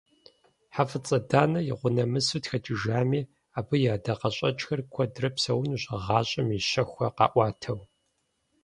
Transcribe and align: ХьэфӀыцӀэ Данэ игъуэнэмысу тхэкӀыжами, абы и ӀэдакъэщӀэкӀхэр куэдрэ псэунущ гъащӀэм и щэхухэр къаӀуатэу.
ХьэфӀыцӀэ 0.75 1.17
Данэ 1.29 1.59
игъуэнэмысу 1.71 2.41
тхэкӀыжами, 2.43 3.21
абы 3.59 3.75
и 3.85 3.87
ӀэдакъэщӀэкӀхэр 3.91 4.79
куэдрэ 4.93 5.29
псэунущ 5.35 5.83
гъащӀэм 6.05 6.47
и 6.57 6.59
щэхухэр 6.67 7.13
къаӀуатэу. 7.17 7.79